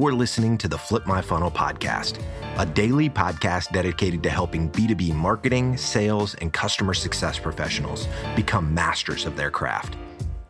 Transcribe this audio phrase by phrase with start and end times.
[0.00, 2.22] You're listening to the Flip My Funnel podcast,
[2.56, 8.06] a daily podcast dedicated to helping B2B marketing, sales, and customer success professionals
[8.36, 9.96] become masters of their craft.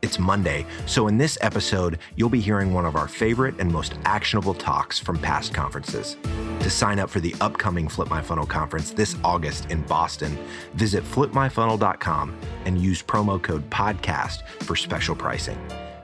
[0.02, 3.94] It's Monday, so in this episode, you'll be hearing one of our favorite and most
[4.04, 6.18] actionable talks from past conferences.
[6.60, 10.36] To sign up for the upcoming Flip My Funnel conference this August in Boston,
[10.74, 15.58] visit flipmyfunnel.com and use promo code PODCAST for special pricing.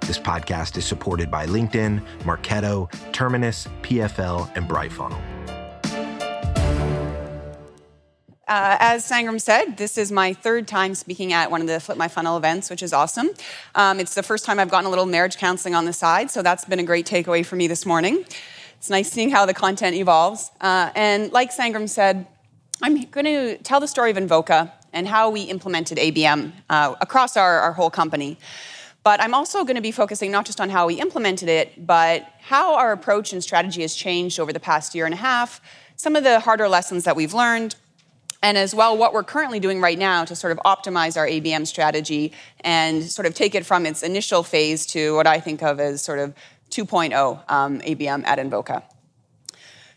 [0.07, 5.19] This podcast is supported by LinkedIn, Marketo, Terminus, PFL, and BrightFunnel.
[8.47, 11.97] Uh, as Sangram said, this is my third time speaking at one of the Flip
[11.97, 13.31] My Funnel events, which is awesome.
[13.75, 16.43] Um, it's the first time I've gotten a little marriage counseling on the side, so
[16.43, 18.27] that's been a great takeaway for me this morning.
[18.77, 20.51] It's nice seeing how the content evolves.
[20.61, 22.27] Uh, and like Sangram said,
[22.83, 27.39] I'm going to tell the story of Invoca and how we implemented ABM uh, across
[27.39, 28.37] our, our whole company.
[29.05, 32.27] But I'm also going to be focusing not just on how we implemented it, but
[32.41, 35.61] how our approach and strategy has changed over the past year and a half,
[35.97, 37.77] some of the harder lessons that we've learned,
[38.43, 41.67] and as well what we're currently doing right now to sort of optimize our ABM
[41.67, 45.81] strategy and sort of take it from its initial phase to what I think of
[45.81, 46.35] as sort of
[46.71, 48.83] 2.0 um, ABM at Invoca.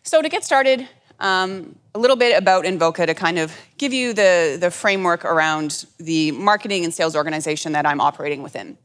[0.03, 0.87] So to get started,
[1.19, 5.85] um, a little bit about Invoca to kind of give you the, the framework around
[5.97, 8.77] the marketing and sales organization that I'm operating within.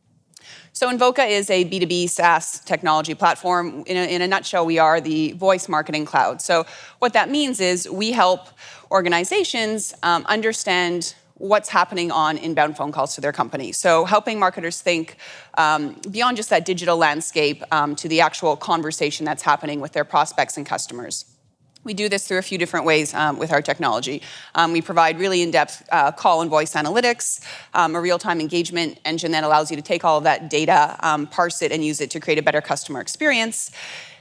[0.75, 3.85] So Invoca is a B2B SaaS technology platform.
[3.87, 6.41] In a, in a, nutshell, we are the voice marketing cloud.
[6.41, 6.65] So
[6.99, 8.49] what that means is we help
[8.91, 13.73] organizations um, understand what's happening on inbound phone calls to their company.
[13.73, 15.17] So helping marketers think
[15.59, 20.05] um, beyond just that digital landscape um, to the actual conversation that's happening with their
[20.05, 21.32] prospects and customers.
[21.85, 24.23] We do this through a few different ways um, with our technology.
[24.55, 27.45] Um, we provide really in depth uh, call and voice analytics,
[27.75, 30.97] um, a real time engagement engine that allows you to take all of that data,
[31.01, 33.73] um, parse it, and use it to create a better customer experience.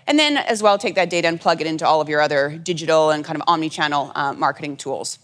[0.07, 2.57] And then, as well, take that data and plug it into all of your other
[2.57, 5.19] digital and kind of omni channel uh, marketing tools.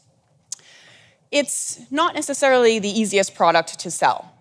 [1.31, 4.31] It's not necessarily the easiest product to sell.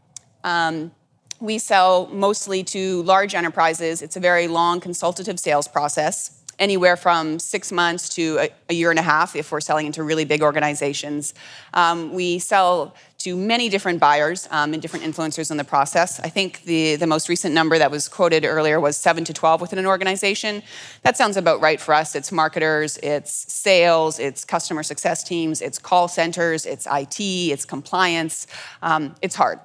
[0.45, 0.93] Um,
[1.41, 4.03] we sell mostly to large enterprises.
[4.03, 8.91] It's a very long consultative sales process anywhere from six months to a, a, year
[8.91, 11.35] and a half if we're selling into really big organizations.
[11.75, 16.21] Um, we sell to many different buyers um, and different influencers in the process.
[16.21, 19.61] I think the, the most recent number that was quoted earlier was 7 to 12
[19.61, 20.63] within an organization.
[21.03, 22.15] That sounds about right for us.
[22.15, 28.47] It's marketers, it's sales, it's customer success teams, it's call centers, it's IT, it's compliance.
[28.83, 29.61] Um, it's hard.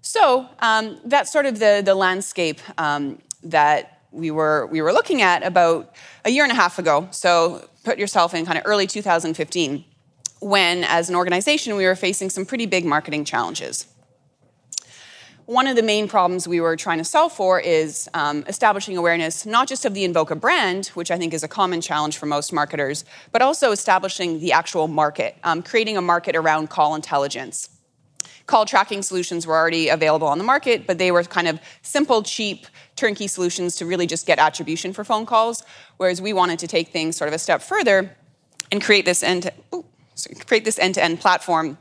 [0.00, 5.22] So um, that's sort of the, the landscape um, that we were we were looking
[5.22, 5.94] at about
[6.24, 7.08] a year and a half ago.
[7.10, 9.84] So put yourself in kind of early 2015,
[10.40, 13.86] when as an organization we were facing some pretty big marketing challenges.
[15.44, 19.46] One of the main problems we were trying to solve for is um, establishing awareness
[19.46, 22.52] not just of the Invoca brand, which I think is a common challenge for most
[22.52, 27.75] marketers, but also establishing the actual market, um, creating a market around call intelligence.
[28.46, 32.22] Call tracking solutions were already available on the market, but they were kind of simple,
[32.22, 35.64] cheap, turnkey solutions to really just get attribution for phone calls,
[35.96, 38.16] whereas we wanted to take things sort of a step further
[38.70, 39.50] and create this end
[40.46, 41.76] create this end-to-end platform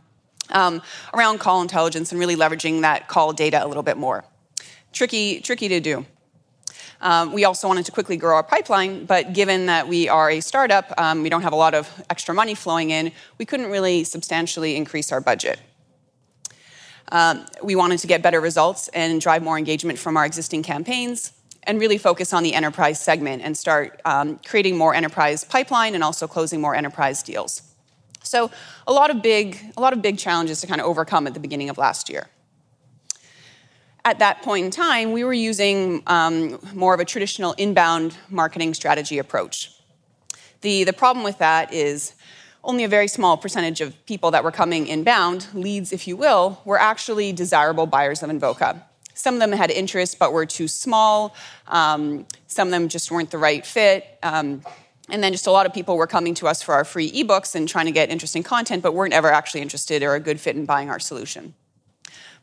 [0.50, 0.82] um,
[1.14, 4.26] around call intelligence and really leveraging that call data a little bit more.
[4.92, 6.06] Tricky, tricky to do.
[7.02, 10.42] Um, we also wanted to quickly grow our pipeline, but given that we are a
[10.42, 14.04] startup, um, we don't have a lot of extra money flowing in, we couldn't really
[14.04, 15.60] substantially increase our budget.
[17.12, 21.32] Um, we wanted to get better results and drive more engagement from our existing campaigns
[21.64, 26.04] and really focus on the enterprise segment and start um, creating more enterprise pipeline and
[26.04, 27.62] also closing more enterprise deals.
[28.24, 28.52] So
[28.88, 31.40] a lot of big, a lot of big challenges to kind of overcome at the
[31.40, 32.28] beginning of last year.
[34.04, 38.74] At that point in time, we were using um, more of a traditional inbound marketing
[38.74, 39.72] strategy approach.
[40.62, 42.14] The, the problem with that is
[42.66, 46.62] only a very small percentage of people that were coming inbound, leads, if you will,
[46.66, 48.82] were actually desirable buyers of Invoca.
[49.14, 51.36] Some of them had interest but were too small.
[51.68, 54.18] Um, some of them just weren't the right fit.
[54.22, 54.62] Um,
[55.10, 57.56] and then just a lot of people were coming to us for our free ebooks
[57.56, 60.56] and trying to get interesting content, but weren't ever actually interested or a good fit
[60.56, 61.54] in buying our solution.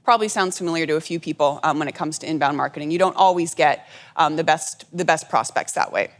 [0.04, 2.90] Probably sounds familiar to a few people um, when it comes to inbound marketing.
[2.90, 6.10] You don't always get um, the, best, the best prospects that way.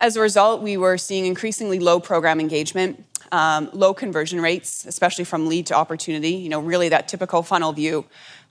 [0.00, 5.24] As a result, we were seeing increasingly low program engagement, um, low conversion rates, especially
[5.24, 8.06] from lead to opportunity, you know, really that typical funnel view,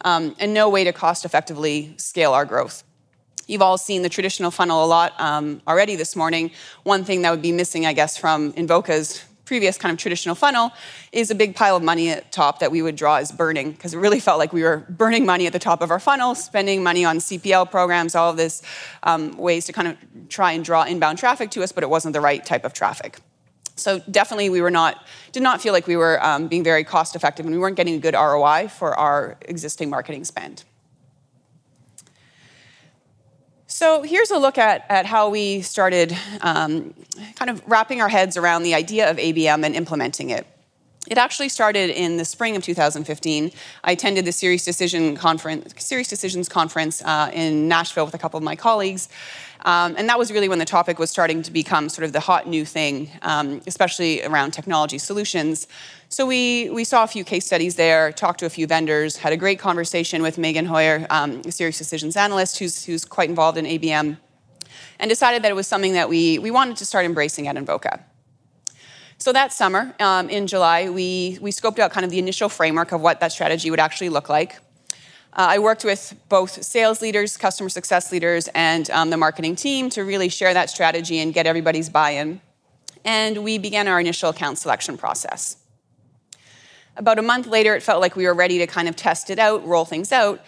[0.05, 2.83] um, and no way to cost effectively scale our growth.
[3.47, 6.51] You've all seen the traditional funnel a lot um, already this morning.
[6.83, 10.71] One thing that would be missing, I guess, from Invoca's previous kind of traditional funnel
[11.11, 13.95] is a big pile of money at top that we would draw as burning because
[13.95, 16.83] it really felt like we were burning money at the top of our funnel, spending
[16.83, 18.61] money on CPL programs, all of this
[19.01, 19.97] um, ways to kind of
[20.29, 23.17] try and draw inbound traffic to us, but it wasn't the right type of traffic.
[23.75, 27.15] So definitely, we were not did not feel like we were um, being very cost
[27.15, 30.63] effective, and we weren't getting a good ROI for our existing marketing spend.
[33.79, 36.93] So here's a look at, at how we started um,
[37.35, 40.45] kind of wrapping our heads around the idea of ABM and implementing it.
[41.07, 43.51] It actually started in the spring of 2015.
[43.85, 48.57] I attended the SiriusDecision conference, SiriusDecisions conference uh, in Nashville with a couple of my
[48.57, 49.07] colleagues,
[49.61, 52.19] um, and that was really when the topic was starting to become sort of the
[52.19, 55.67] hot new thing, um, especially around technology solutions.
[56.07, 59.33] So we, we saw a few case studies there, talked to a few vendors, had
[59.33, 63.65] a great conversation with Megan Heuer, um, a SiriusDecisions analyst who's, who's quite involved in
[63.65, 64.17] ABM,
[64.99, 68.01] and decided that it was something that we, we wanted to start embracing at Invoca.
[69.17, 72.93] So that summer, um, in July, we, we scoped out kind of the initial framework
[72.93, 74.57] of what that strategy would actually look like.
[75.33, 79.89] Uh, I worked with both sales leaders, customer success leaders, and um, the marketing team
[79.91, 82.41] to really share that strategy and get everybody's buy in.
[83.05, 85.57] And we began our initial account selection process.
[86.97, 89.39] About a month later, it felt like we were ready to kind of test it
[89.39, 90.41] out, roll things out.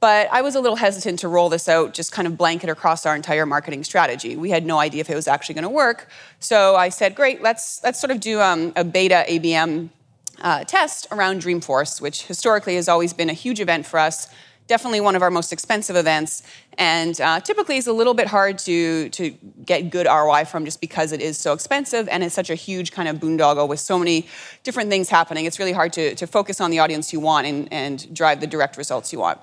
[0.00, 3.04] But I was a little hesitant to roll this out, just kind of blanket across
[3.04, 4.36] our entire marketing strategy.
[4.36, 6.08] We had no idea if it was actually going to work.
[6.38, 9.90] So I said, great, let's, let's sort of do um, a beta ABM
[10.40, 14.28] uh, test around Dreamforce, which historically has always been a huge event for us.
[14.66, 16.42] Definitely one of our most expensive events,
[16.76, 19.30] and uh, typically is a little bit hard to to
[19.64, 22.92] get good ROI from just because it is so expensive and it's such a huge
[22.92, 24.26] kind of boondoggle with so many
[24.64, 25.46] different things happening.
[25.46, 28.46] It's really hard to, to focus on the audience you want and, and drive the
[28.46, 29.38] direct results you want.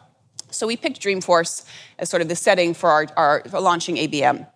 [0.51, 1.65] So we picked Dreamforce
[1.99, 4.47] as sort of the setting for our, our launching ABM.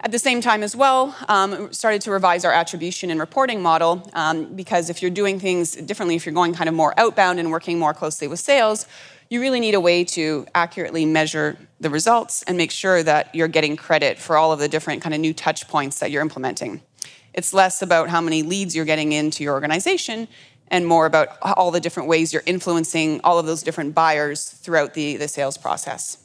[0.00, 4.08] At the same time, as well, um, started to revise our attribution and reporting model
[4.12, 7.50] um, because if you're doing things differently, if you're going kind of more outbound and
[7.50, 8.86] working more closely with sales,
[9.30, 13.48] you really need a way to accurately measure the results and make sure that you're
[13.48, 16.82] getting credit for all of the different kind of new touch points that you're implementing.
[17.32, 20.28] It's less about how many leads you're getting into your organization
[20.68, 24.94] and more about all the different ways you're influencing all of those different buyers throughout
[24.94, 26.18] the, the sales process.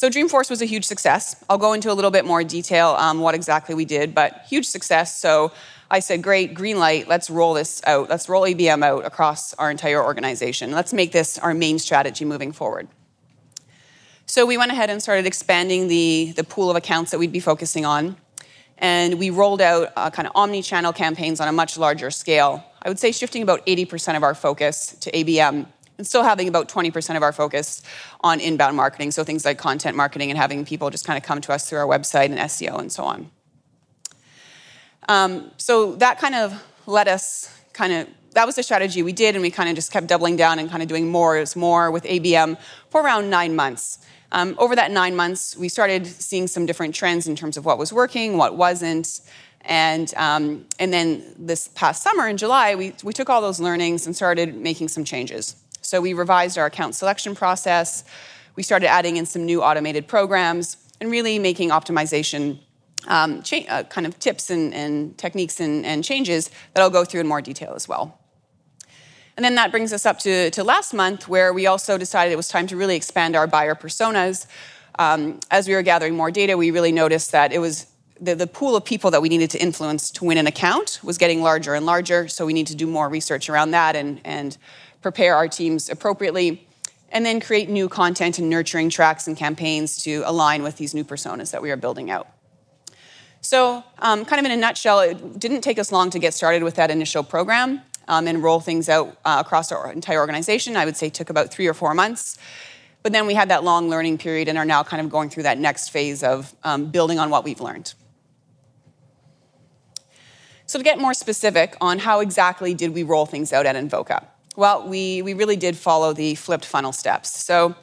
[0.00, 1.36] So Dreamforce was a huge success.
[1.50, 4.66] I'll go into a little bit more detail um, what exactly we did, but huge
[4.66, 5.20] success.
[5.20, 5.52] So
[5.90, 8.08] I said, great, green light, let's roll this out.
[8.08, 10.70] Let's roll ABM out across our entire organization.
[10.70, 12.88] Let's make this our main strategy moving forward.
[14.24, 17.38] So we went ahead and started expanding the, the pool of accounts that we'd be
[17.38, 18.16] focusing on.
[18.78, 22.64] And we rolled out uh, kind of omni channel campaigns on a much larger scale.
[22.80, 25.66] I would say shifting about 80% of our focus to ABM
[26.00, 27.82] and still having about 20% of our focus
[28.22, 31.42] on inbound marketing, so things like content marketing and having people just kind of come
[31.42, 33.30] to us through our website and SEO and so on.
[35.10, 39.34] Um, so that kind of let us kind of that was the strategy we did,
[39.34, 41.90] and we kind of just kept doubling down and kind of doing more is more
[41.90, 42.56] with ABM
[42.88, 43.98] for around nine months.
[44.32, 47.76] Um, over that nine months, we started seeing some different trends in terms of what
[47.76, 49.20] was working, what wasn't.
[49.62, 54.06] And, um, and then this past summer in July, we, we took all those learnings
[54.06, 55.56] and started making some changes.
[55.90, 58.04] So we revised our account selection process.
[58.54, 62.60] We started adding in some new automated programs and really making optimization
[63.08, 67.04] um, cha- uh, kind of tips and, and techniques and, and, changes that I'll go
[67.04, 68.20] through in more detail as well.
[69.36, 72.36] And then that brings us up to, to last month, where we also decided it
[72.36, 74.46] was time to really expand our buyer personas.
[74.96, 77.86] Um, as we were gathering more data, we really noticed that it was
[78.20, 81.18] the, the, pool of people that we needed to influence to win an account was
[81.18, 84.56] getting larger and larger, so we need to do more research around that and, and
[85.02, 86.66] prepare our teams appropriately,
[87.10, 91.04] and then create new content and nurturing tracks and campaigns to align with these new
[91.04, 92.28] personas that we are building out.
[93.40, 96.62] So, um, kind of in a nutshell, it didn't take us long to get started
[96.62, 100.76] with that initial program um, and roll things out uh, across our entire organization.
[100.76, 102.38] I would say took about three or four months.
[103.02, 105.44] But then we had that long learning period and are now kind of going through
[105.44, 107.94] that next phase of um, building on what we've learned.
[110.66, 114.26] So to get more specific on how exactly did we roll things out at Invoca?
[114.60, 117.30] Well, we, we really did follow the flipped funnel steps.
[117.30, 117.74] So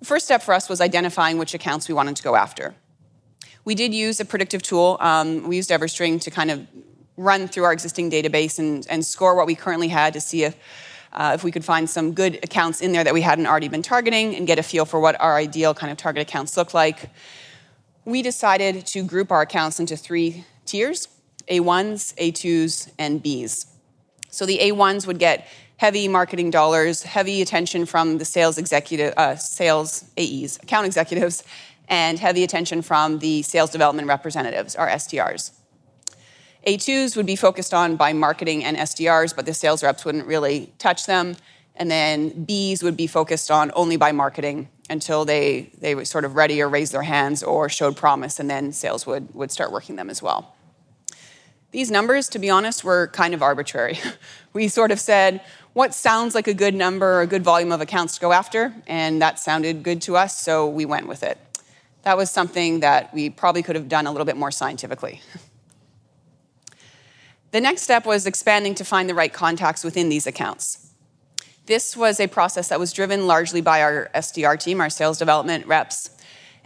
[0.00, 2.74] the first step for us was identifying which accounts we wanted to go after.
[3.64, 4.96] We did use a predictive tool.
[4.98, 6.66] Um, we used EverString to kind of
[7.16, 10.56] run through our existing database and, and score what we currently had to see if,
[11.12, 13.82] uh, if we could find some good accounts in there that we hadn't already been
[13.82, 17.10] targeting and get a feel for what our ideal kind of target accounts look like.
[18.04, 21.06] We decided to group our accounts into three tiers
[21.48, 23.66] A1s, A2s, and Bs.
[24.30, 25.46] So the A1s would get
[25.76, 31.44] heavy marketing dollars, heavy attention from the sales executive, uh, sales AEs, account executives,
[31.88, 35.52] and heavy attention from the sales development representatives, our SDRs.
[36.66, 40.72] A2s would be focused on by marketing and SDRs, but the sales reps wouldn't really
[40.78, 41.36] touch them.
[41.76, 46.24] And then Bs would be focused on only by marketing until they, they were sort
[46.24, 49.72] of ready or raised their hands or showed promise, and then sales would, would start
[49.72, 50.54] working them as well.
[51.74, 53.98] These numbers, to be honest, were kind of arbitrary.
[54.52, 55.40] we sort of said,
[55.72, 58.72] what sounds like a good number or a good volume of accounts to go after,
[58.86, 61.36] and that sounded good to us, so we went with it.
[62.02, 65.20] That was something that we probably could have done a little bit more scientifically.
[67.50, 70.92] the next step was expanding to find the right contacts within these accounts.
[71.66, 75.66] This was a process that was driven largely by our SDR team, our sales development
[75.66, 76.08] reps,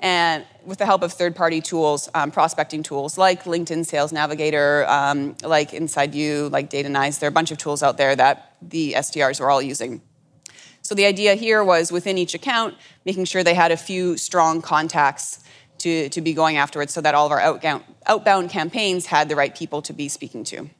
[0.00, 5.36] and with the help of third-party tools, um, prospecting tools like LinkedIn Sales Navigator, um,
[5.42, 7.18] like InsideView, like Datanyze.
[7.18, 10.02] There are a bunch of tools out there that the SDRs were all using.
[10.82, 12.74] So the idea here was within each account,
[13.04, 15.44] making sure they had a few strong contacts
[15.78, 19.36] to, to be going afterwards so that all of our outbound, outbound campaigns had the
[19.36, 20.70] right people to be speaking to.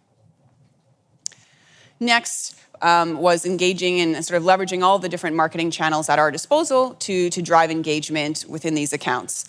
[2.00, 6.30] Next, um, was engaging and sort of leveraging all the different marketing channels at our
[6.30, 9.46] disposal to, to drive engagement within these accounts.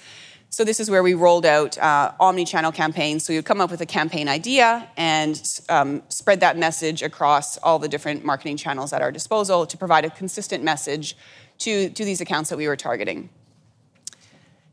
[0.52, 3.24] So this is where we rolled out uh, omni-channel campaigns.
[3.24, 7.78] So you'd come up with a campaign idea and um, spread that message across all
[7.78, 11.16] the different marketing channels at our disposal to provide a consistent message
[11.60, 13.30] to, to these accounts that we were targeting.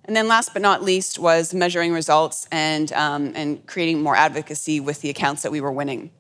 [0.07, 4.81] And then last but not least was measuring results and, um, and creating more advocacy
[4.81, 6.11] with the accounts that we were winning.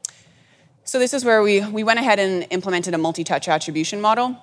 [0.86, 4.40] So this is where we, we went ahead and implemented a multi-touch attribution model.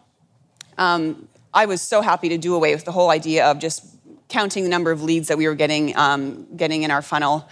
[0.77, 3.85] Um, I was so happy to do away with the whole idea of just
[4.27, 7.47] counting the number of leads that we were getting, um, getting in our funnel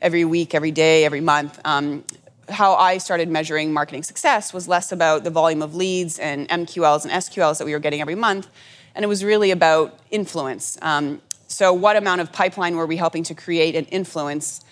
[0.00, 1.58] every week, every day, every month.
[1.64, 2.04] Um,
[2.48, 7.02] how I started measuring marketing success was less about the volume of leads and MQLs
[7.02, 8.46] and SQLs that we were getting every month,
[8.94, 10.78] and it was really about influence.
[10.82, 14.64] Um, so, what amount of pipeline were we helping to create and influence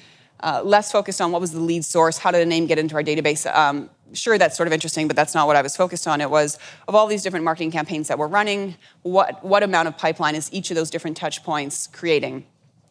[0.45, 2.95] uh, less focused on what was the lead source, how did a name get into
[2.95, 3.53] our database.
[3.53, 6.21] Um, sure, that's sort of interesting, but that's not what I was focused on.
[6.21, 9.97] It was of all these different marketing campaigns that we're running, what, what amount of
[9.97, 12.45] pipeline is each of those different touch points creating?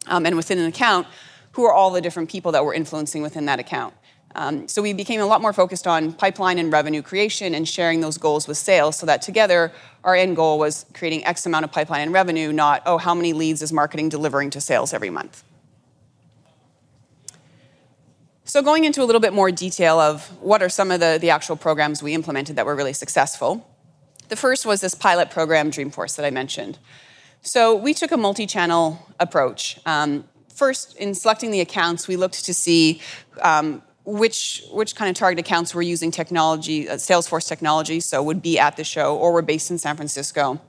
[0.08, 1.06] Um, and within an account,
[1.52, 3.94] who are all the different people that we're influencing within that account?
[4.34, 8.00] Um, so we became a lot more focused on pipeline and revenue creation and sharing
[8.00, 9.70] those goals with sales so that together
[10.02, 13.32] our end goal was creating X amount of pipeline and revenue, not, oh, how many
[13.32, 15.44] leads is marketing delivering to sales every month?
[18.46, 21.30] So, going into a little bit more detail of what are some of the, the
[21.30, 23.66] actual programs we implemented that were really successful.
[24.28, 26.78] The first was this pilot program, Dreamforce, that I mentioned.
[27.40, 29.78] So, we took a multi channel approach.
[29.86, 30.24] Um,
[30.54, 33.00] first, in selecting the accounts, we looked to see
[33.40, 38.42] um, which, which kind of target accounts were using technology, uh, Salesforce technology, so would
[38.42, 40.60] be at the show or were based in San Francisco.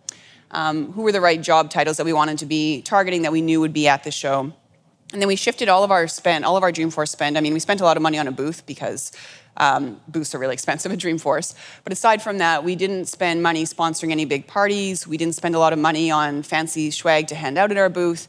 [0.52, 3.42] Um, who were the right job titles that we wanted to be targeting that we
[3.42, 4.54] knew would be at the show?
[5.12, 7.38] And then we shifted all of our spend, all of our Dreamforce spend.
[7.38, 9.12] I mean, we spent a lot of money on a booth because
[9.58, 11.54] um, booths are really expensive at Dreamforce.
[11.84, 15.08] But aside from that, we didn't spend money sponsoring any big parties.
[15.08, 17.90] We didn't spend a lot of money on fancy swag to hand out at our
[17.90, 18.28] booth.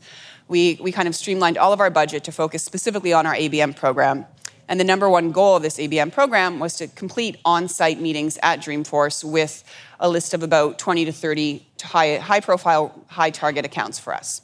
[0.48, 3.74] We, we kind of streamlined all of our budget to focus specifically on our ABM
[3.74, 4.26] program.
[4.68, 8.38] And the number one goal of this ABM program was to complete on site meetings
[8.42, 9.64] at Dreamforce with
[10.00, 14.42] a list of about 20 to 30 high, high profile, high target accounts for us.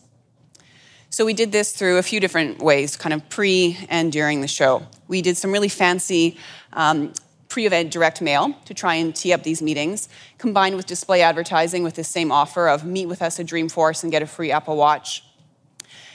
[1.13, 4.49] So we did this through a few different ways, kind of pre and during the
[4.49, 4.87] show.
[5.09, 6.39] We did some really fancy
[6.73, 7.13] um,
[7.51, 11.83] pre event direct mail to try and tee up these meetings, combined with display advertising
[11.83, 14.75] with the same offer of meet with us at Dreamforce and get a free Apple
[14.79, 15.23] Watch.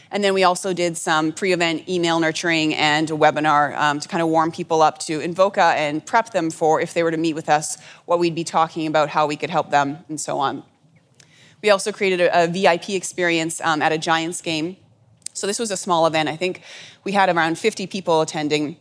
[0.10, 4.08] And then we also did some pre event email nurturing and a webinar um, to
[4.08, 7.18] kind of warm people up to Invoca and prep them for if they were to
[7.18, 10.39] meet with us, what we'd be talking about, how we could help them, and so
[10.39, 10.63] on.
[11.62, 14.77] We also created a, a VIP experience um, at a Giants game
[15.38, 16.29] so this was a small event.
[16.29, 16.62] I think
[17.03, 18.77] we had around 50 people attending.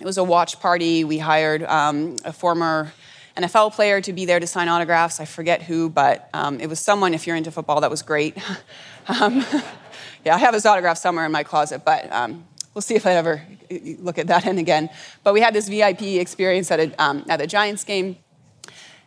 [0.00, 1.04] It was a watch party.
[1.04, 2.92] We hired um, a former
[3.36, 5.20] NFL player to be there to sign autographs.
[5.20, 8.36] I forget who, but um, it was someone, if you're into football, that was great.
[9.20, 9.44] um,
[10.24, 13.12] yeah, I have his autograph somewhere in my closet, but um, we'll see if I
[13.12, 13.42] ever
[13.98, 14.90] look at that end again.
[15.22, 18.16] But we had this VIP experience at, a, um, at the Giants game,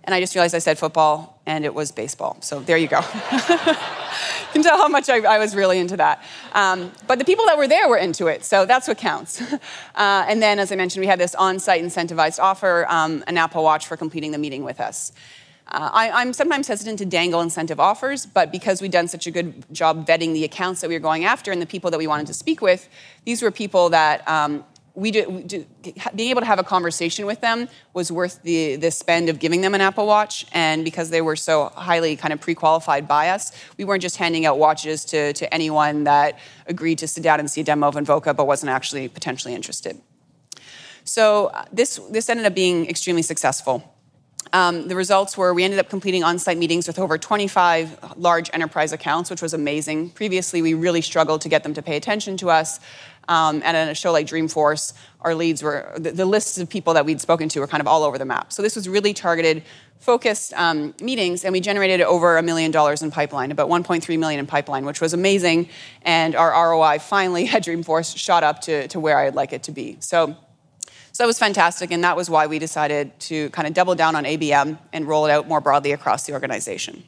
[0.03, 2.38] and I just realized I said football, and it was baseball.
[2.41, 3.01] So there you go.
[4.53, 6.24] You can tell how much I, I was really into that.
[6.51, 9.41] Um, but the people that were there were into it, so that's what counts.
[9.51, 9.57] uh,
[9.95, 13.63] and then, as I mentioned, we had this on site incentivized offer um, an Apple
[13.63, 15.12] Watch for completing the meeting with us.
[15.69, 19.31] Uh, I, am sometimes hesitant to dangle incentive offers, but because we'd done such a
[19.31, 22.05] good job vetting the accounts that we were going after and the people that we
[22.05, 22.88] wanted to speak with,
[23.25, 24.63] these were people that um,
[24.96, 25.66] we, do, we do,
[26.14, 29.62] being able to have a conversation with them was worth the, the spend of giving
[29.62, 30.46] them an Apple Watch.
[30.54, 34.46] And because they were so highly kind of pre-qualified by us, we weren't just handing
[34.46, 37.96] out watches to, to anyone that agreed to sit down and see a demo of
[37.96, 40.00] Invoca but wasn't actually potentially interested.
[41.06, 43.94] So uh, this, this ended up being extremely successful.
[44.52, 48.52] Um, the results were we ended up completing on site meetings with over 25 large
[48.54, 50.12] enterprise accounts, which was amazing.
[50.12, 52.80] Previously, we really struggled to get them to pay attention to us.
[53.27, 56.94] Um, and at a show like Dreamforce, our leads were the, the, lists of people
[56.94, 58.51] that we'd spoken to were kind of all over the map.
[58.51, 59.63] So this was really targeted,
[60.00, 64.39] focused um, meetings, and we generated over a million dollars in pipeline, about 1.3 million
[64.39, 65.70] in pipeline, which was amazing.
[66.01, 69.72] And our ROI finally at Dreamforce shot up to, to where I'd like it to
[69.72, 69.98] be.
[70.00, 70.36] So
[71.13, 74.15] so that was fantastic, and that was why we decided to kind of double down
[74.15, 77.03] on ABM and roll it out more broadly across the organization.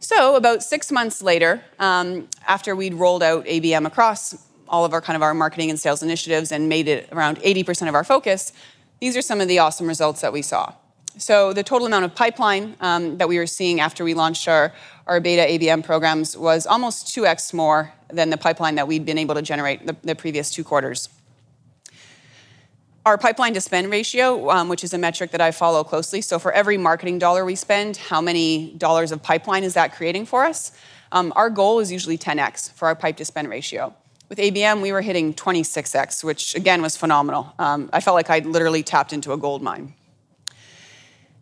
[0.00, 4.34] So about six months later, um, after we'd rolled out ABM across
[4.68, 7.88] all of our kind of our marketing and sales initiatives and made it around 80%
[7.88, 8.52] of our focus,
[9.00, 10.72] these are some of the awesome results that we saw.
[11.18, 14.72] So the total amount of pipeline um, that we were seeing after we launched our,
[15.06, 19.34] our beta ABM programs was almost 2x more than the pipeline that we'd been able
[19.34, 21.08] to generate the, the previous two quarters.
[23.04, 26.20] Our pipeline to spend ratio, um, which is a metric that I follow closely.
[26.20, 30.26] So for every marketing dollar we spend, how many dollars of pipeline is that creating
[30.26, 30.72] for us?
[31.10, 33.94] Um, our goal is usually 10x for our pipe to spend ratio.
[34.28, 37.54] With ABM, we were hitting 26x, which again was phenomenal.
[37.58, 39.94] Um, I felt like I'd literally tapped into a gold mine.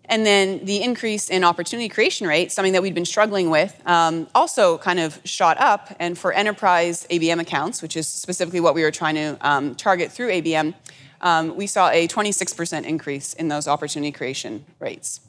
[0.05, 4.29] And then the increase in opportunity creation rate, something that we'd been struggling with, um,
[4.37, 5.97] also kind of shot up.
[5.99, 10.13] And for enterprise ABM accounts, which is specifically what we were trying to um, target
[10.13, 10.75] through ABM,
[11.23, 15.21] um, we saw a 26% increase in those opportunity creation rates.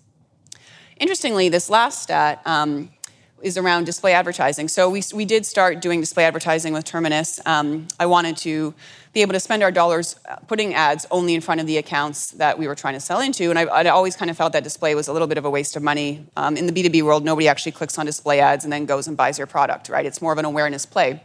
[1.00, 2.92] Interestingly, this last stat um,
[3.42, 4.68] is around display advertising.
[4.68, 7.40] So we, we did start doing display advertising with Terminus.
[7.46, 8.74] Um, I wanted to
[9.14, 12.32] be able to spend our dollars uh, putting ads only in front of the accounts
[12.32, 13.50] that we were trying to sell into.
[13.50, 15.50] And I, would always kind of felt that display was a little bit of a
[15.50, 16.26] waste of money.
[16.36, 19.16] Um, in the B2B world, nobody actually clicks on display ads and then goes and
[19.16, 20.06] buys your product, right?
[20.06, 21.22] It's more of an awareness play.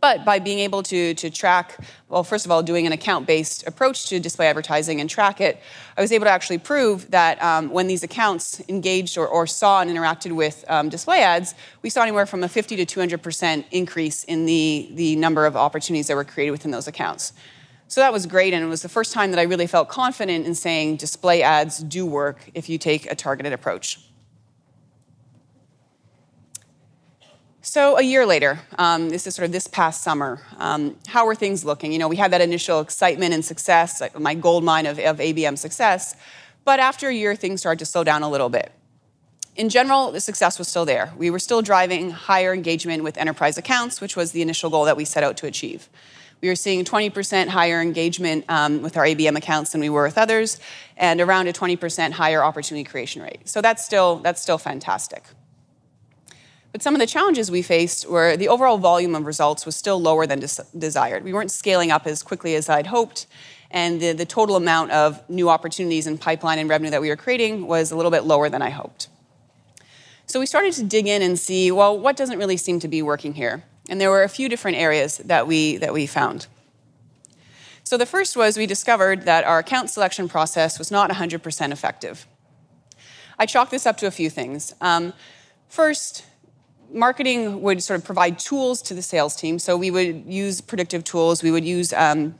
[0.00, 1.76] But by being able to, to track,
[2.08, 5.60] well, first of all, doing an account based approach to display advertising and track it,
[5.96, 9.80] I was able to actually prove that um, when these accounts engaged or, or saw
[9.80, 14.22] and interacted with um, display ads, we saw anywhere from a 50 to 200% increase
[14.24, 17.32] in the, the number of opportunities that were created within those accounts.
[17.88, 20.46] So that was great, and it was the first time that I really felt confident
[20.46, 23.98] in saying display ads do work if you take a targeted approach.
[27.68, 30.40] So a year later, um, this is sort of this past summer.
[30.56, 31.92] Um, how are things looking?
[31.92, 35.58] You know, we had that initial excitement and success, my gold mine of, of ABM
[35.58, 36.16] success,
[36.64, 38.72] but after a year, things started to slow down a little bit.
[39.54, 41.12] In general, the success was still there.
[41.18, 44.96] We were still driving higher engagement with enterprise accounts, which was the initial goal that
[44.96, 45.90] we set out to achieve.
[46.40, 50.16] We were seeing 20% higher engagement um, with our ABM accounts than we were with
[50.16, 50.58] others,
[50.96, 53.46] and around a 20% higher opportunity creation rate.
[53.46, 55.24] So that's still, that's still fantastic.
[56.72, 60.00] But some of the challenges we faced were the overall volume of results was still
[60.00, 61.24] lower than des- desired.
[61.24, 63.26] We weren't scaling up as quickly as I'd hoped,
[63.70, 67.16] and the, the total amount of new opportunities and pipeline and revenue that we were
[67.16, 69.08] creating was a little bit lower than I hoped.
[70.26, 73.00] So we started to dig in and see, well, what doesn't really seem to be
[73.00, 73.64] working here?
[73.88, 76.46] And there were a few different areas that we, that we found.
[77.82, 82.26] So the first was we discovered that our account selection process was not 100% effective.
[83.38, 84.74] I chalked this up to a few things.
[84.82, 85.14] Um,
[85.68, 86.26] first,
[86.92, 89.58] marketing would sort of provide tools to the sales team.
[89.58, 91.42] So we would use predictive tools.
[91.42, 92.34] We would use um,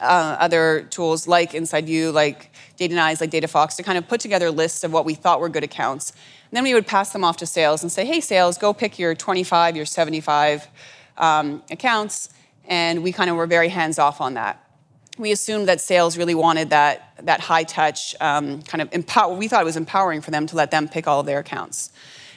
[0.00, 4.84] uh, other tools like InsideView, like Datanyze, like DataFox, to kind of put together lists
[4.84, 6.10] of what we thought were good accounts.
[6.10, 8.98] And then we would pass them off to sales and say, hey, sales, go pick
[8.98, 10.68] your 25, your 75
[11.16, 12.30] um, accounts.
[12.66, 14.58] And we kind of were very hands off on that.
[15.18, 19.34] We assumed that sales really wanted that, that high touch, um, kind of empower.
[19.34, 21.90] We thought it was empowering for them to let them pick all of their accounts.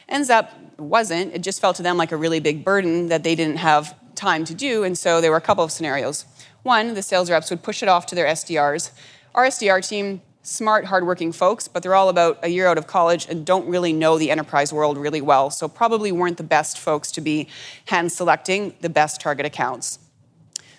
[0.09, 1.33] Ends up wasn't.
[1.33, 4.45] It just felt to them like a really big burden that they didn't have time
[4.45, 4.83] to do.
[4.83, 6.25] And so there were a couple of scenarios.
[6.63, 8.91] One, the sales reps would push it off to their SDRs.
[9.35, 13.27] Our SDR team, smart, hardworking folks, but they're all about a year out of college
[13.27, 15.49] and don't really know the enterprise world really well.
[15.49, 17.47] So probably weren't the best folks to be
[17.85, 19.99] hand selecting the best target accounts.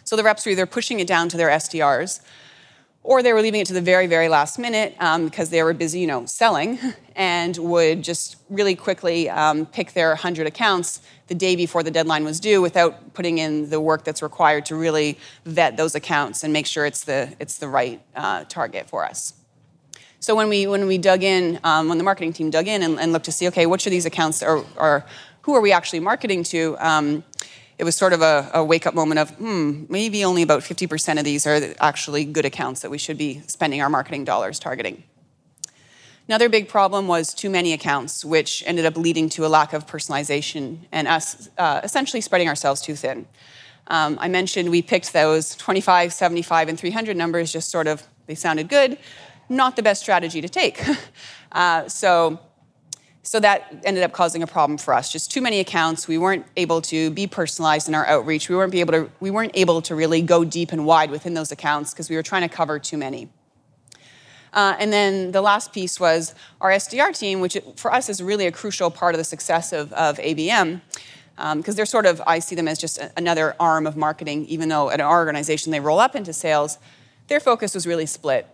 [0.05, 2.21] So the reps were either pushing it down to their SDRs
[3.07, 5.73] or they were leaving it to the very, very last minute um, because they were
[5.73, 6.77] busy, you know, selling,
[7.15, 12.25] and would just really quickly um, pick their 100 accounts the day before the deadline
[12.25, 16.53] was due without putting in the work that's required to really vet those accounts and
[16.53, 19.35] make sure it's the, it's the right uh, target for us.
[20.19, 22.99] So when we, when we dug in, um, when the marketing team dug in and,
[22.99, 25.07] and, looked to see, okay, which of these accounts are, are
[25.43, 27.23] who are we actually marketing to, um,
[27.79, 31.19] it was sort of a, a wake up moment of, hmm, maybe only about 50%
[31.19, 35.03] of these are actually good accounts that we should be spending our marketing dollars targeting.
[36.29, 39.87] Another big problem was too many accounts, which ended up leading to a lack of
[39.87, 43.27] personalization and us uh, essentially spreading ourselves too thin.
[43.89, 48.35] Um, I mentioned we picked those 25, 75, and 300 numbers, just sort of, they
[48.35, 48.99] sounded good.
[49.49, 50.83] Not the best strategy to take.
[51.53, 52.41] uh, so,
[53.27, 55.11] so that ended up causing a problem for us.
[55.11, 56.07] Just too many accounts.
[56.07, 58.49] We weren't able to be personalized in our outreach.
[58.49, 61.35] We weren't, be able to, we weren't able to really go deep and wide within
[61.35, 63.29] those accounts because we were trying to cover too many.
[64.53, 68.47] Uh, and then the last piece was our SDR team, which for us is really
[68.47, 70.81] a crucial part of the success of, of ABM
[71.35, 74.47] because um, they're sort of, I see them as just a, another arm of marketing,
[74.47, 76.79] even though at our organization they roll up into sales.
[77.27, 78.47] Their focus was really split.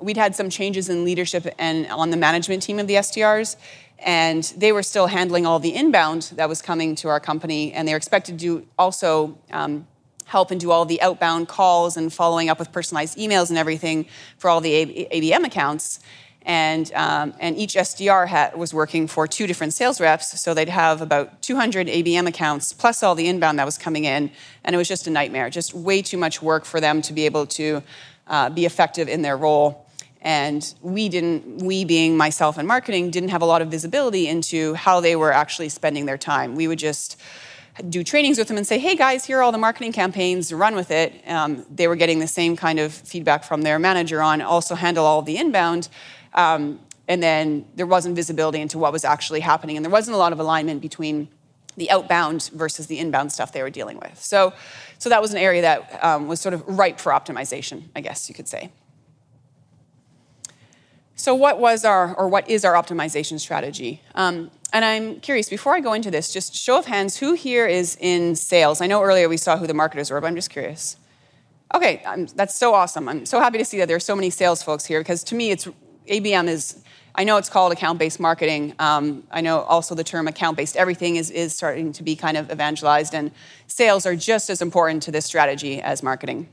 [0.00, 3.56] We'd had some changes in leadership and on the management team of the SDRs,
[3.98, 7.86] and they were still handling all the inbound that was coming to our company, and
[7.86, 9.86] they were expected to also um,
[10.26, 14.06] help and do all the outbound calls and following up with personalized emails and everything
[14.36, 16.00] for all the ABM accounts
[16.48, 20.70] and, um, and each SDR had, was working for two different sales reps, so they'd
[20.70, 24.30] have about 200 ABM accounts plus all the inbound that was coming in,
[24.64, 27.26] and it was just a nightmare, just way too much work for them to be
[27.26, 27.82] able to
[28.28, 29.86] uh, be effective in their role.
[30.20, 34.74] And we didn't, we being myself and marketing, didn't have a lot of visibility into
[34.74, 36.54] how they were actually spending their time.
[36.54, 37.20] We would just
[37.88, 40.74] do trainings with them and say, hey guys, here are all the marketing campaigns, run
[40.74, 41.12] with it.
[41.28, 45.06] Um, they were getting the same kind of feedback from their manager on also handle
[45.06, 45.88] all the inbound.
[46.34, 50.18] Um, and then there wasn't visibility into what was actually happening, and there wasn't a
[50.18, 51.28] lot of alignment between
[51.76, 54.20] the outbound versus the inbound stuff they were dealing with.
[54.22, 54.52] So,
[54.98, 58.28] so that was an area that um, was sort of ripe for optimization, I guess
[58.28, 58.70] you could say.
[61.28, 64.00] So, what was our, or what is our optimization strategy?
[64.14, 67.66] Um, and I'm curious, before I go into this, just show of hands, who here
[67.66, 68.80] is in sales?
[68.80, 70.96] I know earlier we saw who the marketers were, but I'm just curious.
[71.74, 73.10] Okay, I'm, that's so awesome.
[73.10, 75.34] I'm so happy to see that there are so many sales folks here because to
[75.34, 75.68] me it's
[76.06, 76.82] ABM is,
[77.14, 78.74] I know it's called account based marketing.
[78.78, 82.38] Um, I know also the term account based everything is, is starting to be kind
[82.38, 83.32] of evangelized, and
[83.66, 86.48] sales are just as important to this strategy as marketing.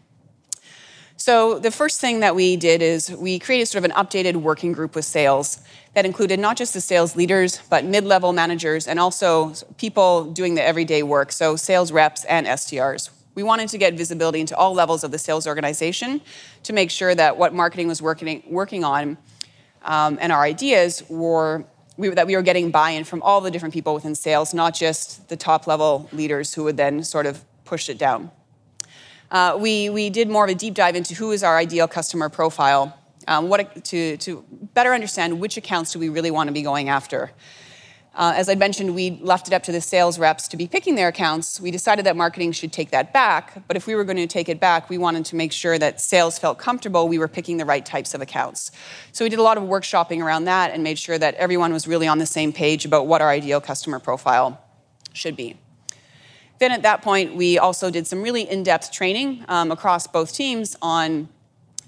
[1.17, 4.73] So, the first thing that we did is we created sort of an updated working
[4.73, 5.59] group with sales
[5.93, 10.55] that included not just the sales leaders, but mid level managers and also people doing
[10.55, 13.11] the everyday work, so sales reps and SDRs.
[13.33, 16.21] We wanted to get visibility into all levels of the sales organization
[16.63, 19.17] to make sure that what marketing was working, working on
[19.83, 21.65] um, and our ideas were
[21.97, 25.29] we, that we were getting buy-in from all the different people within sales, not just
[25.29, 28.31] the top level leaders who would then sort of push it down.
[29.35, 32.29] Uh, we, we did more of a deep dive into who is our ideal customer
[32.29, 36.61] profile, um, what, to, to better understand which accounts do we really want to be
[36.61, 37.33] going after.
[38.13, 40.95] Uh, as I mentioned, we left it up to the sales reps to be picking
[40.95, 41.59] their accounts.
[41.59, 44.47] We decided that marketing should take that back, but if we were going to take
[44.47, 47.65] it back, we wanted to make sure that sales felt comfortable we were picking the
[47.65, 48.71] right types of accounts.
[49.11, 51.89] So we did a lot of workshopping around that and made sure that everyone was
[51.89, 54.63] really on the same page about what our ideal customer profile
[55.11, 55.57] should be.
[56.59, 60.33] Then at that point, we also did some really in depth training um, across both
[60.33, 61.27] teams on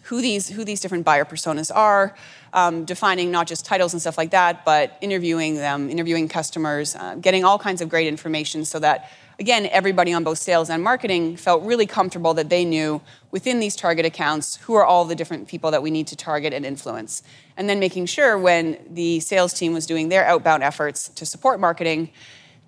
[0.03, 2.15] who these, who these different buyer personas are,
[2.53, 7.15] um, defining not just titles and stuff like that, but interviewing them, interviewing customers, uh,
[7.15, 11.35] getting all kinds of great information so that, again, everybody on both sales and marketing
[11.35, 13.01] felt really comfortable that they knew
[13.31, 16.53] within these target accounts who are all the different people that we need to target
[16.53, 17.21] and influence.
[17.57, 21.59] And then making sure when the sales team was doing their outbound efforts to support
[21.59, 22.11] marketing,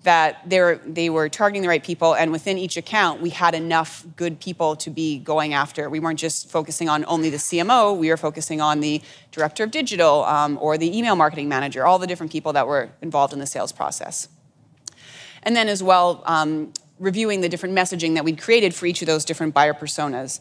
[0.02, 4.40] that they were, targeting the right people, and within each account, we had enough good
[4.40, 5.90] people to be going after.
[5.90, 9.70] We weren't just focusing on only the CMO, we were focusing on the director of
[9.70, 13.38] digital um, or the email marketing manager, all the different people that were involved in
[13.38, 14.28] the sales process.
[15.42, 19.06] And then, as well, um, reviewing the different messaging that we'd created for each of
[19.06, 20.40] those different buyer personas.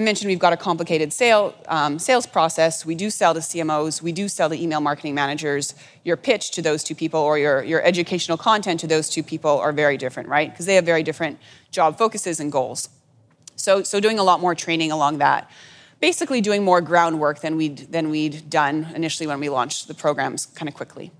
[0.00, 2.86] I mentioned we've got a complicated sale, um, sales process.
[2.86, 5.74] We do sell to CMOs, we do sell to email marketing managers.
[6.04, 9.58] Your pitch to those two people or your, your educational content to those two people
[9.58, 10.50] are very different, right?
[10.50, 11.38] Because they have very different
[11.70, 12.88] job focuses and goals.
[13.56, 15.50] So, so doing a lot more training along that.
[16.00, 20.46] Basically, doing more groundwork than we'd, than we'd done initially when we launched the programs
[20.46, 21.12] kind of quickly.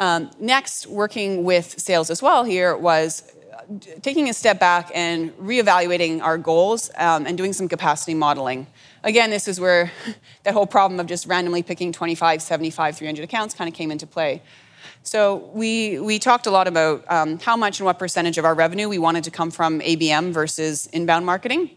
[0.00, 3.22] Um, next, working with sales as well here was
[3.78, 8.66] taking a step back and reevaluating our goals um, and doing some capacity modeling.
[9.04, 9.92] Again, this is where
[10.42, 14.06] that whole problem of just randomly picking 25, 75, 300 accounts kind of came into
[14.06, 14.42] play.
[15.02, 18.54] So we, we talked a lot about um, how much and what percentage of our
[18.54, 21.70] revenue we wanted to come from ABM versus inbound marketing,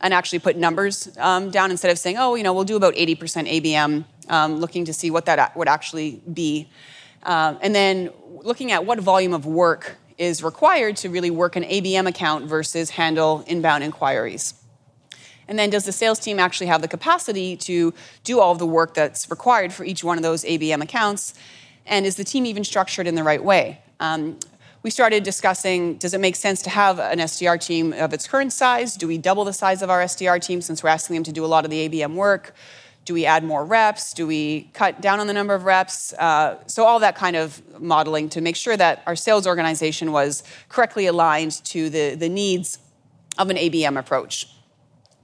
[0.00, 2.94] and actually put numbers um, down instead of saying, oh, you know, we'll do about
[2.94, 3.16] 80%
[3.62, 6.70] ABM, um, looking to see what that would actually be.
[7.22, 8.10] Uh, and then
[8.42, 12.90] looking at what volume of work is required to really work an ABM account versus
[12.90, 14.52] handle inbound inquiries?
[15.48, 18.92] And then does the sales team actually have the capacity to do all the work
[18.92, 21.32] that's required for each one of those ABM accounts?
[21.86, 23.80] And is the team even structured in the right way?
[23.98, 24.38] Um,
[24.82, 28.52] we started discussing does it make sense to have an SDR team of its current
[28.52, 28.96] size?
[28.96, 31.44] Do we double the size of our SDR team since we're asking them to do
[31.44, 32.54] a lot of the ABM work?
[33.10, 34.12] Do we add more reps?
[34.12, 36.12] Do we cut down on the number of reps?
[36.12, 40.44] Uh, so, all that kind of modeling to make sure that our sales organization was
[40.68, 42.78] correctly aligned to the, the needs
[43.36, 44.46] of an ABM approach.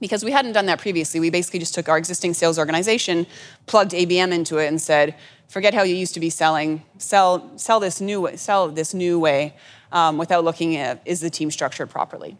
[0.01, 1.21] Because we hadn't done that previously.
[1.21, 3.25] We basically just took our existing sales organization,
[3.67, 5.15] plugged ABM into it, and said,
[5.47, 9.55] forget how you used to be selling, sell, sell this new sell this new way
[9.93, 12.37] um, without looking at is the team structured properly.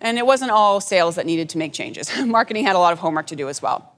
[0.00, 2.10] And it wasn't all sales that needed to make changes.
[2.24, 3.94] Marketing had a lot of homework to do as well.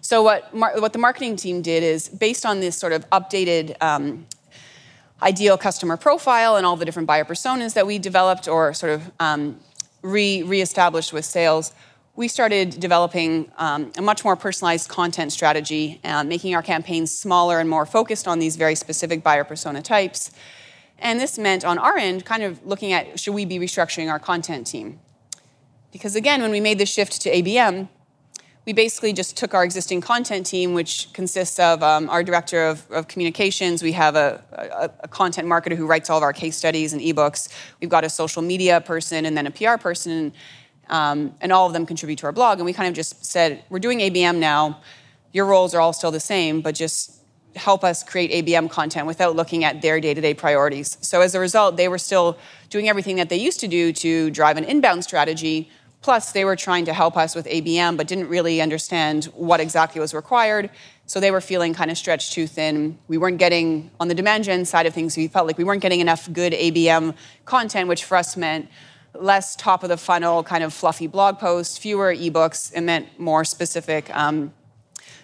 [0.00, 4.26] So what, what the marketing team did is based on this sort of updated um,
[5.22, 9.12] ideal customer profile and all the different buyer personas that we developed or sort of
[9.20, 9.60] um,
[10.02, 11.72] re reestablished with sales,
[12.14, 17.58] we started developing um, a much more personalized content strategy, uh, making our campaigns smaller
[17.58, 20.30] and more focused on these very specific buyer persona types.
[20.98, 24.18] And this meant on our end, kind of looking at should we be restructuring our
[24.18, 25.00] content team?
[25.92, 27.88] Because again, when we made the shift to ABM,
[28.64, 32.88] we basically just took our existing content team, which consists of um, our director of,
[32.90, 33.82] of, communications.
[33.82, 37.02] We have a, a, a, content marketer who writes all of our case studies and
[37.02, 37.48] ebooks.
[37.80, 40.32] We've got a social media person and then a PR person
[40.88, 42.58] um, and all of them contribute to our blog.
[42.58, 44.80] And we kind of just said, we're doing ABM now.
[45.32, 47.22] Your roles are all still the same, but just
[47.56, 50.98] help us create ABM content without looking at their day to day priorities.
[51.00, 52.38] So as a result, they were still
[52.70, 55.70] doing everything that they used to do to drive an inbound strategy.
[56.02, 60.00] Plus, they were trying to help us with ABM, but didn't really understand what exactly
[60.00, 60.68] was required.
[61.06, 62.98] So they were feeling kind of stretched too thin.
[63.06, 65.80] We weren't getting, on the demand gen side of things, we felt like we weren't
[65.80, 68.68] getting enough good ABM content, which for us meant
[69.14, 72.72] less top of the funnel kind of fluffy blog posts, fewer ebooks.
[72.74, 74.52] It meant more specific, um,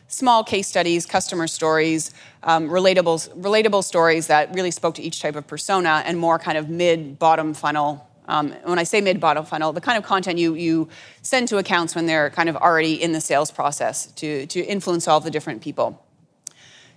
[0.07, 2.13] small case studies, customer stories,
[2.43, 6.57] um, relatable, relatable stories that really spoke to each type of persona, and more kind
[6.57, 8.08] of mid bottom funnel.
[8.29, 10.89] Um, when I say mid bottom funnel, the kind of content you, you
[11.23, 15.09] send to accounts when they're kind of already in the sales process to, to influence
[15.09, 16.05] all the different people.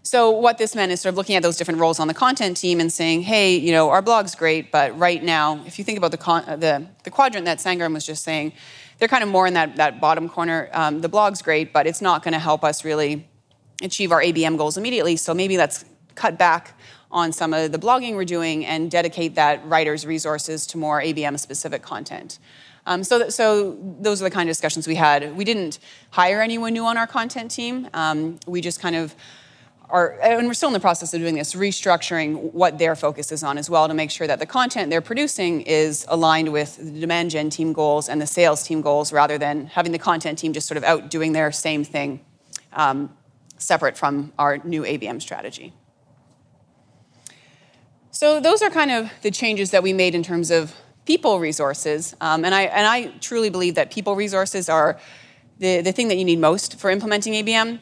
[0.03, 2.57] So what this meant is sort of looking at those different roles on the content
[2.57, 5.97] team and saying, hey, you know, our blog's great, but right now, if you think
[5.97, 8.53] about the con- the, the quadrant that Sangram was just saying,
[8.97, 10.69] they're kind of more in that, that bottom corner.
[10.73, 13.27] Um, the blog's great, but it's not going to help us really
[13.83, 15.15] achieve our ABM goals immediately.
[15.17, 16.77] So maybe let's cut back
[17.11, 21.39] on some of the blogging we're doing and dedicate that writer's resources to more ABM
[21.39, 22.39] specific content.
[22.85, 25.35] Um, so, th- so those are the kind of discussions we had.
[25.35, 27.87] We didn't hire anyone new on our content team.
[27.93, 29.15] Um, we just kind of
[29.91, 33.43] are, and we're still in the process of doing this, restructuring what their focus is
[33.43, 36.99] on as well to make sure that the content they're producing is aligned with the
[36.99, 40.53] demand gen team goals and the sales team goals rather than having the content team
[40.53, 42.21] just sort of out doing their same thing
[42.73, 43.15] um,
[43.57, 45.73] separate from our new ABM strategy.
[48.21, 50.75] So those are kind of the changes that we made in terms of
[51.07, 52.15] people resources.
[52.21, 54.99] Um, and, I, and I truly believe that people resources are
[55.57, 57.79] the, the thing that you need most for implementing ABM.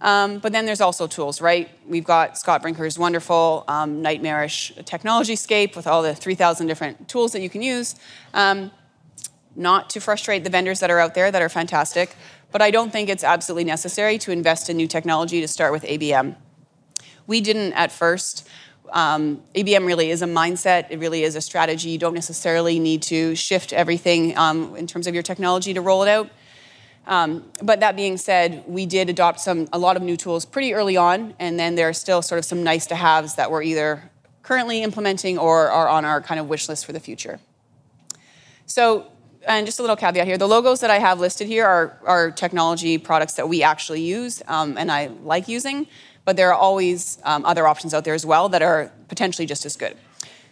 [0.00, 1.68] Um, but then there's also tools, right?
[1.88, 7.32] We've got Scott Brinker's wonderful um, nightmarish technology scape with all the 3,000 different tools
[7.32, 7.96] that you can use.
[8.32, 8.70] Um,
[9.56, 12.14] not to frustrate the vendors that are out there that are fantastic,
[12.52, 15.82] but I don't think it's absolutely necessary to invest in new technology to start with
[15.82, 16.36] ABM.
[17.26, 18.48] We didn't at first.
[18.92, 20.86] Um, ABM really is a mindset.
[20.90, 21.90] It really is a strategy.
[21.90, 26.02] You don't necessarily need to shift everything um, in terms of your technology to roll
[26.02, 26.30] it out.
[27.06, 30.74] Um, but that being said, we did adopt some a lot of new tools pretty
[30.74, 33.62] early on, and then there are still sort of some nice to haves that we're
[33.62, 34.10] either
[34.42, 37.40] currently implementing or are on our kind of wish list for the future.
[38.66, 39.06] So,
[39.48, 42.30] and just a little caveat here: the logos that I have listed here are, are
[42.30, 45.86] technology products that we actually use, um, and I like using.
[46.30, 49.66] But there are always um, other options out there as well that are potentially just
[49.66, 49.96] as good.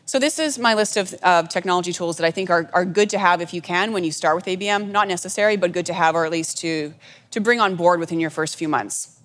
[0.07, 3.19] So this is my list of technology tools that I think are, are good to
[3.21, 4.91] have if you can when you start with ABM.
[4.91, 6.93] Not necessary, but good to have or at least to,
[7.31, 9.21] to bring on board within your first few months.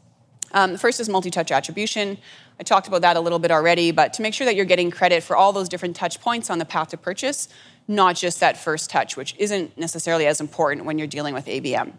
[0.52, 2.20] Um, the first is multi-touch attribution.
[2.60, 4.92] I talked about that a little bit already, but to make sure that you're getting
[4.92, 7.50] credit for all those different touch points on the path to purchase,
[7.88, 11.94] not just that first touch, which isn't necessarily as important when you're dealing with ABM.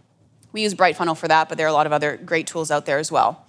[0.53, 2.87] We use BrightFunnel for that, but there are a lot of other great tools out
[2.87, 3.44] there as well.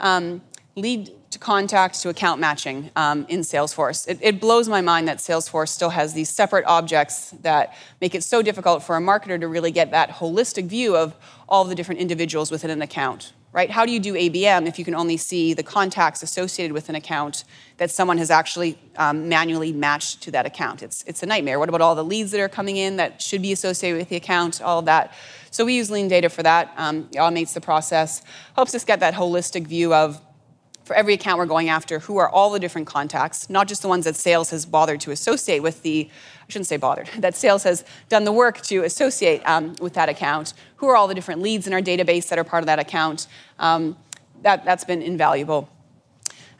[0.00, 0.42] Um,
[0.76, 4.08] lead to contact to account matching um, in Salesforce.
[4.08, 8.24] It, it, blows my mind that Salesforce still has these separate objects that make it
[8.24, 11.14] so difficult for a marketer to really get that holistic view of
[11.48, 13.32] all the different individuals within an account.
[13.52, 13.68] Right?
[13.68, 16.94] How do you do ABM if you can only see the contacts associated with an
[16.94, 17.42] account
[17.78, 20.84] that someone has actually um, manually matched to that account?
[20.84, 21.58] It's, it's a nightmare.
[21.58, 24.14] What about all the leads that are coming in that should be associated with the
[24.14, 24.62] account?
[24.62, 25.14] All of that.
[25.50, 26.72] So we use LeanData for that.
[26.76, 28.22] Um, it automates the process,
[28.54, 30.20] helps us get that holistic view of
[30.90, 33.86] for every account we're going after, who are all the different contacts, not just the
[33.86, 37.62] ones that sales has bothered to associate with the, I shouldn't say bothered, that sales
[37.62, 41.42] has done the work to associate um, with that account, who are all the different
[41.42, 43.28] leads in our database that are part of that account.
[43.60, 43.96] Um,
[44.42, 45.68] that, that's been invaluable.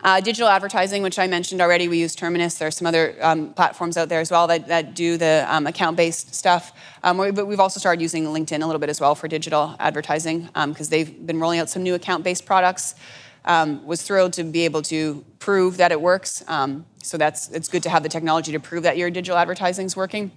[0.05, 2.55] Uh, digital advertising, which I mentioned already, we use Terminus.
[2.55, 5.67] There are some other um, platforms out there as well that, that do the um,
[5.67, 6.73] account based stuff.
[7.03, 10.43] Um, but we've also started using LinkedIn a little bit as well for digital advertising
[10.43, 12.95] because um, they've been rolling out some new account based products.
[13.45, 16.45] Um, was thrilled to be able to prove that it works.
[16.47, 19.87] Um, so that's it's good to have the technology to prove that your digital advertising
[19.87, 20.31] is working.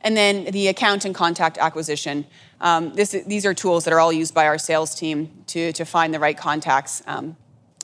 [0.00, 2.24] And then the account and contact acquisition.
[2.94, 6.14] This, these are tools that are all used by our sales team to, to find
[6.14, 7.02] the right contacts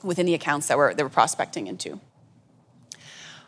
[0.03, 1.99] within the accounts that we're, that we're prospecting into.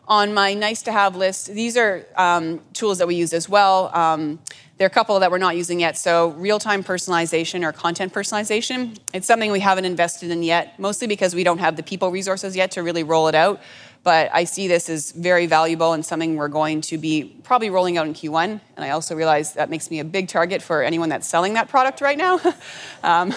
[0.07, 3.93] On my nice to have list, these are um, tools that we use as well.
[3.95, 4.39] Um,
[4.77, 5.97] there are a couple that we're not using yet.
[5.97, 11.07] So, real time personalization or content personalization, it's something we haven't invested in yet, mostly
[11.07, 13.59] because we don't have the people resources yet to really roll it out.
[14.03, 17.97] But I see this as very valuable and something we're going to be probably rolling
[17.97, 18.61] out in Q1.
[18.75, 21.67] And I also realize that makes me a big target for anyone that's selling that
[21.67, 22.39] product right now.
[23.03, 23.33] um,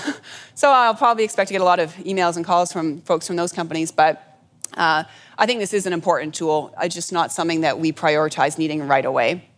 [0.54, 3.36] so I'll probably expect to get a lot of emails and calls from folks from
[3.36, 3.90] those companies.
[3.90, 4.38] But
[4.76, 5.04] uh,
[5.38, 6.72] I think this is an important tool.
[6.80, 9.49] It's just not something that we prioritize needing right away.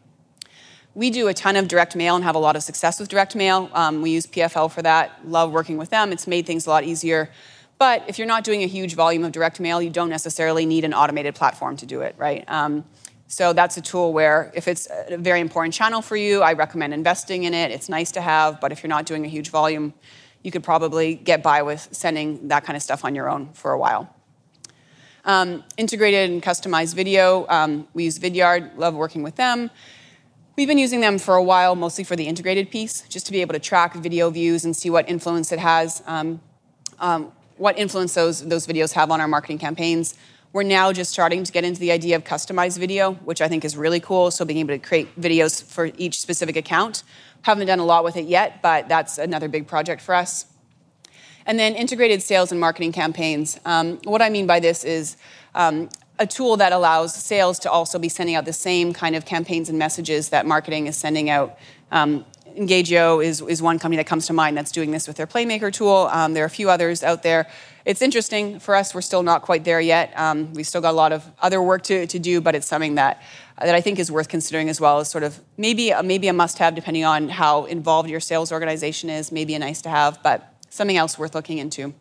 [0.95, 3.35] We do a ton of direct mail and have a lot of success with direct
[3.35, 3.71] mail.
[3.73, 5.27] Um, we use PFL for that.
[5.27, 6.13] Love working with them.
[6.13, 7.31] It's made things a lot easier.
[7.79, 10.85] But if you're not doing a huge volume of direct mail, you don't necessarily need
[10.85, 12.45] an automated platform to do it, right?
[12.47, 12.85] Um,
[13.27, 16.93] so that's a tool where if it's a very important channel for you, I recommend
[16.93, 17.71] investing in it.
[17.71, 19.95] It's nice to have, but if you're not doing a huge volume,
[20.43, 23.73] you could probably get by with sending that kind of stuff on your own for
[23.73, 24.15] a while.
[25.25, 27.47] Um, integrated and customized video.
[27.49, 29.71] Um, we use Vidyard, love working with them.
[30.55, 33.41] We've been using them for a while, mostly for the integrated piece, just to be
[33.41, 36.03] able to track video views and see what influence it has.
[36.07, 36.41] Um,
[36.99, 40.15] um what influence those, those videos have on our marketing campaigns.
[40.53, 43.65] We're now just starting to get into the idea of customized video, which I think
[43.65, 44.31] is really cool.
[44.31, 47.03] So being able to create videos for each specific account.
[47.43, 50.47] Haven't done a lot with it yet, but that's another big project for us.
[51.47, 53.59] And then integrated sales and marketing campaigns.
[53.65, 55.17] Um, what I mean by this is
[55.55, 55.89] um,
[56.23, 59.69] a tool that allows sales to also be sending out the same kind of campaigns
[59.69, 61.59] and messages that marketing is sending out.
[61.91, 62.25] Um,
[62.57, 65.73] Engagio is, is one company that comes to mind that's doing this with their Playmaker
[65.73, 66.09] tool.
[66.13, 67.49] Um, there are a few others out there.
[67.85, 68.95] It's interesting for us.
[68.95, 70.13] We're still not quite there yet.
[70.17, 72.95] Um, we've still got a lot of other work to, to do, but it's something
[72.95, 73.21] that
[73.59, 76.33] that I think is worth considering as well as sort of maybe a, maybe a
[76.33, 79.31] must-have depending on how involved your sales organization is.
[79.31, 81.95] Maybe a nice to have, but something else worth looking into.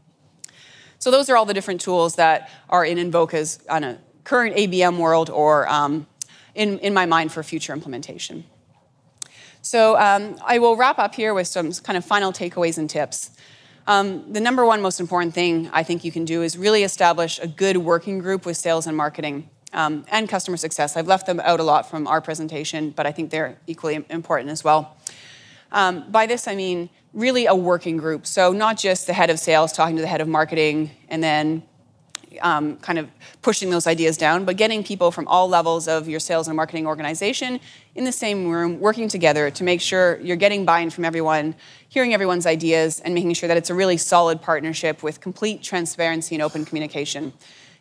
[1.00, 4.98] So those are all the different tools that are in Invoca's on a current ABM
[4.98, 6.08] world or um,
[6.56, 8.44] in, in my mind for future implementation.
[9.62, 13.32] So um, I will wrap up here with some kind of final takeaways and tips.
[13.88, 17.40] Um, the number one most important thing I think you can do is really establish
[17.40, 20.98] a good working group with sales and marketing um, and customer success.
[20.98, 24.50] I've left them out a lot from our presentation, but I think they're equally important
[24.50, 24.98] as well.
[25.72, 28.26] Um, by this, I mean really a working group.
[28.26, 31.64] So, not just the head of sales talking to the head of marketing and then
[32.41, 33.10] um, kind of
[33.41, 36.88] pushing those ideas down, but getting people from all levels of your sales and marketing
[36.88, 37.60] organization
[37.96, 41.56] in the same room, working together to make sure you're getting buy in from everyone,
[41.89, 46.36] hearing everyone's ideas, and making sure that it's a really solid partnership with complete transparency
[46.36, 47.34] and open communication.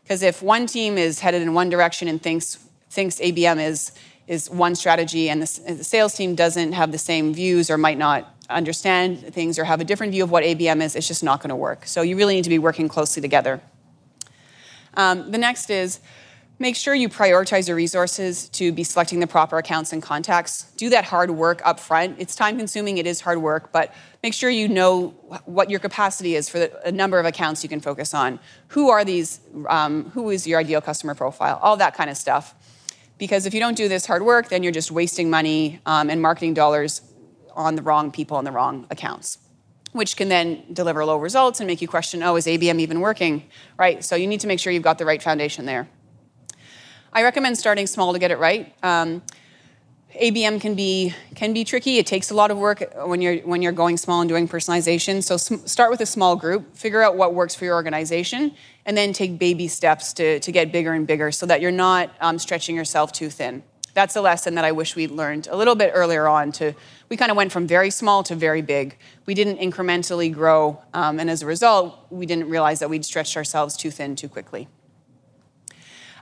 [0.02, 2.56] Because if one team is headed in one direction and thinks,
[2.88, 3.92] thinks ABM is,
[4.26, 7.98] is one strategy, and the, the sales team doesn't have the same views or might
[7.98, 11.40] not understand things or have a different view of what ABM is, it's just not
[11.40, 11.86] going to work.
[11.86, 13.60] So you really need to be working closely together.
[14.94, 16.00] Um, the next is
[16.58, 20.70] make sure you prioritize your resources to be selecting the proper accounts and contacts.
[20.76, 22.16] Do that hard work up front.
[22.18, 25.08] It's time consuming, it is hard work, but make sure you know
[25.46, 28.38] what your capacity is for the, a number of accounts you can focus on.
[28.68, 32.54] Who are these, um, who is your ideal customer profile, all that kind of stuff.
[33.16, 36.20] Because if you don't do this hard work, then you're just wasting money um, and
[36.22, 37.02] marketing dollars
[37.54, 39.38] on the wrong people and the wrong accounts
[39.92, 43.44] which can then deliver low results and make you question, oh, is ABM even working?
[43.78, 44.04] Right?
[44.04, 45.88] So you need to make sure you've got the right foundation there.
[47.12, 48.72] I recommend starting small to get it right.
[48.82, 49.22] Um,
[50.20, 51.98] ABM can be can be tricky.
[51.98, 55.22] It takes a lot of work when you're when you're going small and doing personalization.
[55.22, 58.54] So sm- start with a small group, figure out what works for your organization,
[58.84, 62.10] and then take baby steps to to get bigger and bigger, so that you're not
[62.20, 63.62] um, stretching yourself too thin
[63.94, 66.52] that's a lesson that I wish we'd learned a little bit earlier on.
[66.52, 66.74] To
[67.08, 68.96] we kind of went from very small to very big.
[69.26, 73.36] We didn't incrementally grow, um, and as a result, we didn't realize that we'd stretched
[73.36, 74.68] ourselves too thin too quickly.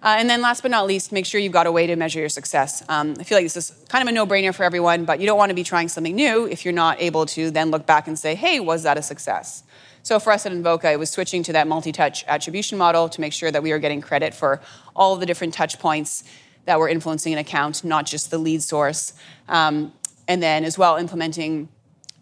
[0.00, 2.20] Uh, and then last but not least, make sure you've got a way to measure
[2.20, 2.84] your success.
[2.88, 5.26] Um, I feel like this is kind of a no brainer for everyone, but you
[5.26, 8.06] don't want to be trying something new if you're not able to then look back
[8.06, 9.64] and say, hey, was that a success?
[10.04, 13.20] So for us at Invoca, it was switching to that multi touch attribution model to
[13.20, 14.60] make sure that we were getting credit for
[14.94, 16.22] all the different touch points
[16.68, 19.14] that were influencing an account, not just the lead source.
[19.48, 19.90] Um,
[20.28, 21.70] and then as well, implementing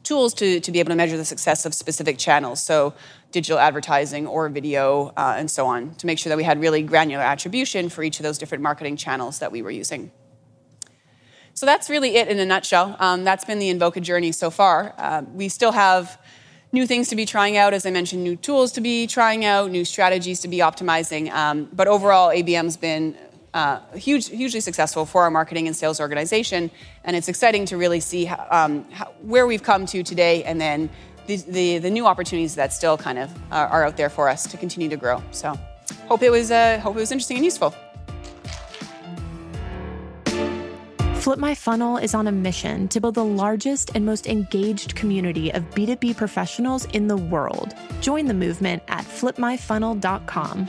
[0.05, 2.65] tools to, to be able to measure the success of specific channels.
[2.65, 2.95] So
[3.33, 6.81] digital advertising or video uh, and so on to make sure that we had really
[6.83, 10.13] granular attribution for each of those different marketing channels that we were using.
[11.55, 12.97] So that's really it in a nutshell.
[13.01, 14.95] Um, that's been the Invoca journey so far.
[14.97, 16.21] Uh, we still have
[16.71, 19.73] new things to be trying out, as I mentioned, new tools to be trying out,
[19.73, 21.33] new strategies to be optimizing.
[21.33, 23.17] Um, but overall, ABM's been
[23.55, 26.71] uh, huge, hugely successful for our marketing and sales organization,
[27.05, 30.91] and it's exciting to really see um, how, where we've come to today, and then
[31.27, 34.47] the, the, the new opportunities that still kind of are, are, out there for us
[34.49, 35.23] to continue to grow.
[35.31, 35.59] So,
[36.09, 37.75] hope it was uh, hope it was interesting and useful.
[41.27, 45.53] Flip My Funnel is on a mission to build the largest and most engaged community
[45.53, 47.75] of B2B professionals in the world.
[48.01, 50.69] Join the movement at flipmyfunnel.com.